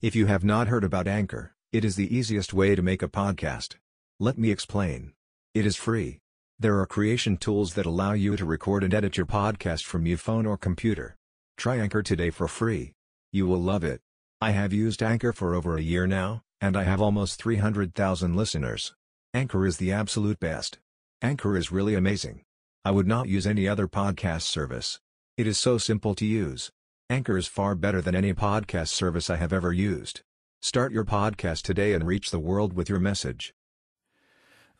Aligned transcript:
If 0.00 0.14
you 0.14 0.26
have 0.26 0.44
not 0.44 0.68
heard 0.68 0.84
about 0.84 1.08
Anchor, 1.08 1.56
it 1.72 1.84
is 1.84 1.96
the 1.96 2.16
easiest 2.16 2.54
way 2.54 2.76
to 2.76 2.82
make 2.82 3.02
a 3.02 3.08
podcast. 3.08 3.74
Let 4.20 4.38
me 4.38 4.52
explain. 4.52 5.12
It 5.54 5.66
is 5.66 5.74
free. 5.74 6.20
There 6.56 6.78
are 6.78 6.86
creation 6.86 7.36
tools 7.36 7.74
that 7.74 7.84
allow 7.84 8.12
you 8.12 8.36
to 8.36 8.44
record 8.44 8.84
and 8.84 8.94
edit 8.94 9.16
your 9.16 9.26
podcast 9.26 9.82
from 9.82 10.06
your 10.06 10.16
phone 10.16 10.46
or 10.46 10.56
computer. 10.56 11.16
Try 11.56 11.78
Anchor 11.78 12.04
today 12.04 12.30
for 12.30 12.46
free. 12.46 12.92
You 13.32 13.48
will 13.48 13.60
love 13.60 13.82
it. 13.82 14.00
I 14.40 14.52
have 14.52 14.72
used 14.72 15.02
Anchor 15.02 15.32
for 15.32 15.56
over 15.56 15.76
a 15.76 15.82
year 15.82 16.06
now, 16.06 16.42
and 16.60 16.76
I 16.76 16.84
have 16.84 17.02
almost 17.02 17.42
300,000 17.42 18.36
listeners. 18.36 18.94
Anchor 19.34 19.66
is 19.66 19.78
the 19.78 19.90
absolute 19.90 20.38
best. 20.38 20.78
Anchor 21.22 21.56
is 21.56 21.72
really 21.72 21.96
amazing. 21.96 22.42
I 22.84 22.92
would 22.92 23.08
not 23.08 23.28
use 23.28 23.48
any 23.48 23.66
other 23.66 23.88
podcast 23.88 24.42
service. 24.42 25.00
It 25.36 25.48
is 25.48 25.58
so 25.58 25.76
simple 25.76 26.14
to 26.14 26.24
use. 26.24 26.70
Anchor 27.10 27.38
is 27.38 27.46
far 27.46 27.74
better 27.74 28.02
than 28.02 28.14
any 28.14 28.34
podcast 28.34 28.88
service 28.88 29.30
I 29.30 29.36
have 29.36 29.50
ever 29.50 29.72
used. 29.72 30.20
Start 30.60 30.92
your 30.92 31.06
podcast 31.06 31.62
today 31.62 31.94
and 31.94 32.06
reach 32.06 32.30
the 32.30 32.38
world 32.38 32.74
with 32.74 32.90
your 32.90 32.98
message. 32.98 33.54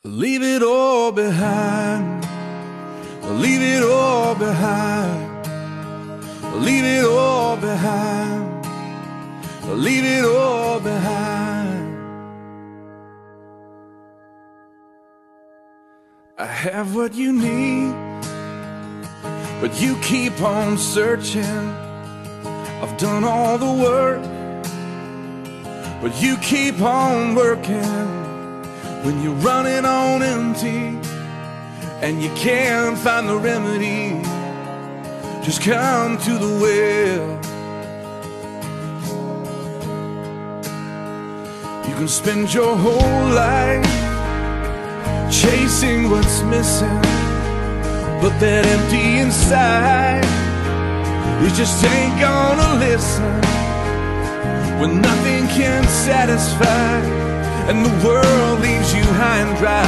Leave 0.05 0.43
it 0.43 0.63
all 0.63 1.11
behind. 1.11 2.23
Leave 3.41 3.63
it 3.63 3.83
all 3.83 4.35
behind. 4.35 5.47
Leave 6.63 6.85
it 6.85 7.05
all 7.07 7.57
behind. 7.57 8.67
Leave 9.83 10.05
it 10.05 10.25
all 10.27 10.81
behind. 10.81 11.97
I 16.37 16.45
have 16.45 16.95
what 16.95 17.15
you 17.15 17.33
need, 17.33 17.95
but 19.63 19.81
you 19.81 19.97
keep 20.03 20.43
on 20.43 20.77
searching. 20.77 21.88
I've 22.81 22.97
done 22.97 23.25
all 23.25 23.59
the 23.59 23.73
work, 23.73 24.23
but 26.01 26.23
you 26.23 26.37
keep 26.37 26.81
on 26.81 27.35
working 27.35 27.83
when 29.03 29.21
you're 29.21 29.35
running 29.35 29.85
on 29.85 30.23
empty 30.23 30.97
and 32.01 32.23
you 32.23 32.31
can't 32.37 32.97
find 32.97 33.29
the 33.29 33.37
remedy. 33.37 34.23
Just 35.45 35.61
come 35.61 36.19
to 36.19 36.39
the 36.39 36.53
well. 36.63 37.29
You 41.89 41.95
can 41.97 42.07
spend 42.07 42.55
your 42.55 42.77
whole 42.77 43.29
life 43.35 43.83
chasing 45.33 46.11
what's 46.11 46.43
missing, 46.43 47.01
but 48.21 48.39
that 48.39 48.65
empty 48.67 49.19
inside 49.19 50.28
you 51.43 51.51
just 51.51 51.85
ain't 51.85 52.21
gonna 52.21 52.79
listen 52.79 53.25
when 54.81 55.01
nothing 55.01 55.47
can 55.49 55.85
satisfy 55.85 57.19
and 57.69 57.85
the 57.85 58.07
world 58.07 58.61
leaves 58.61 58.95
you 58.95 59.05
high 59.21 59.41
and 59.45 59.57
dry. 59.59 59.85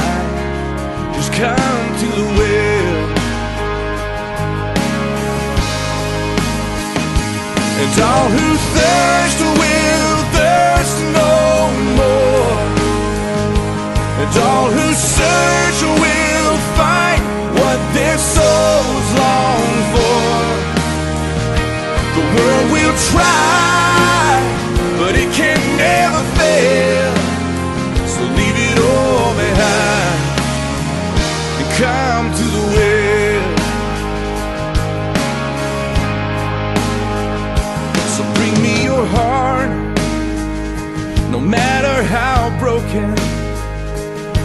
Just 1.15 1.33
come 1.33 1.87
to 2.01 2.07
the 2.19 2.27
well. 2.37 3.21
And 7.81 8.01
all 8.01 8.29
who 8.29 8.47
thirst 8.75 9.50
The 22.13 22.25
world 22.35 22.67
will 22.75 22.95
try, 23.09 24.41
but 24.99 25.15
it 25.15 25.31
can 25.33 25.59
never 25.77 26.21
fail. 26.37 27.13
So 28.05 28.21
leave 28.37 28.57
it 28.69 28.77
all 28.79 29.33
behind 29.33 30.19
and 31.59 31.69
come 31.79 32.25
to 32.39 32.45
the 32.55 32.63
well. 32.75 33.45
So 38.15 38.21
bring 38.35 38.55
me 38.61 38.83
your 38.83 39.05
heart, 39.05 39.71
no 41.31 41.39
matter 41.39 42.03
how 42.03 42.51
broken. 42.59 43.15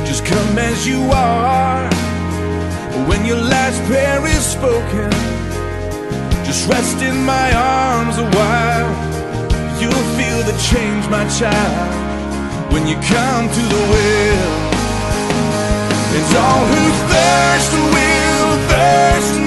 Just 0.07 0.25
come 0.25 0.57
as 0.57 0.87
you 0.87 1.11
are. 1.11 1.91
When 3.09 3.25
your 3.27 3.41
last 3.41 3.83
prayer 3.85 4.25
is 4.27 4.45
spoken, 4.47 5.11
just 6.47 6.69
rest 6.69 7.03
in 7.03 7.25
my 7.25 7.49
arms 7.53 8.19
a 8.19 8.29
while. 8.39 8.91
You'll 9.81 10.09
feel 10.17 10.41
the 10.47 10.57
change, 10.71 11.05
my 11.09 11.27
child, 11.39 12.73
when 12.73 12.87
you 12.87 12.95
come 13.15 13.45
to 13.57 13.63
the 13.75 13.83
well. 13.91 14.53
And 16.15 16.27
all 16.45 16.65
who 16.73 16.85
thirst 17.11 17.73
will 17.95 18.53
thirst 18.71 19.46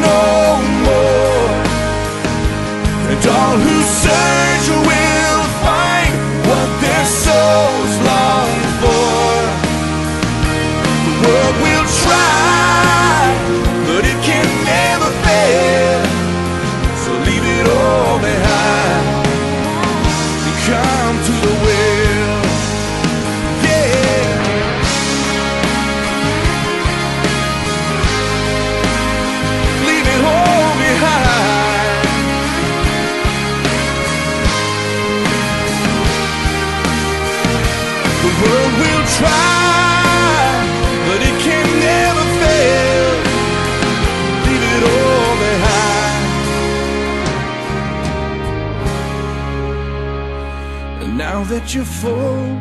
that 51.60 51.76
you're 51.76 51.84
full 51.84 52.58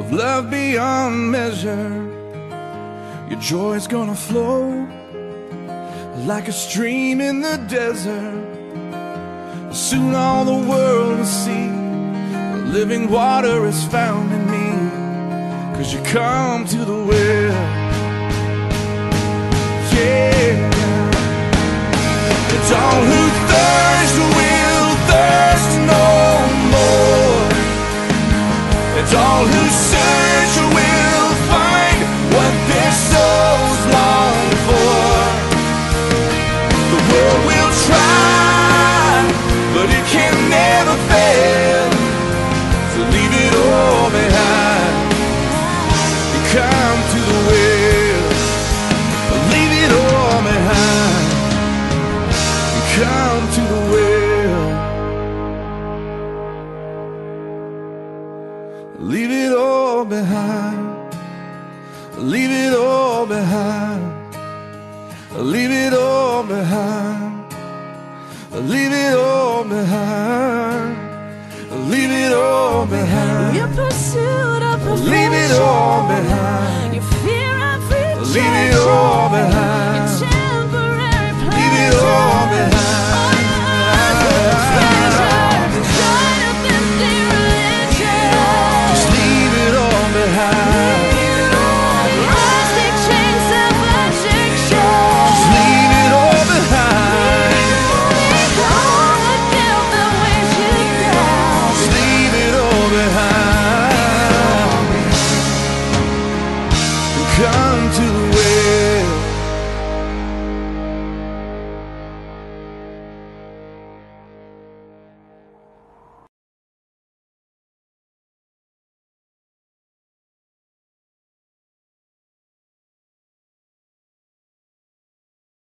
of 0.00 0.12
love 0.12 0.50
beyond 0.50 1.30
measure, 1.30 1.90
your 3.30 3.38
joy's 3.40 3.86
gonna 3.86 4.16
flow 4.16 4.84
like 6.26 6.48
a 6.48 6.52
stream 6.52 7.20
in 7.20 7.40
the 7.40 7.56
desert. 7.68 8.42
Soon 9.72 10.12
all 10.16 10.44
the 10.44 10.68
world 10.68 11.18
will 11.18 11.24
see 11.24 11.68
the 11.68 12.64
living 12.78 13.08
water 13.08 13.64
is 13.66 13.84
found 13.84 14.32
in 14.32 14.44
me. 14.50 14.68
Cause 15.76 15.94
you 15.94 16.02
come 16.02 16.64
to 16.64 16.84
the 16.84 17.04
well. 17.10 17.45
All 29.36 29.46
who 29.48 29.95
it 62.64 62.72
all 62.74 63.26
behind. 63.26 64.02
Leave 65.52 65.70
it 65.70 65.92
all 65.92 66.42
behind. 66.42 67.52
Leave 68.52 68.92
it 68.92 69.14
all 69.16 69.64
behind. 69.64 70.96
Leave 71.90 72.10
it 72.10 72.32
all 72.32 72.86
behind. 72.86 73.56
Your 73.56 73.68
pursuit 73.68 74.45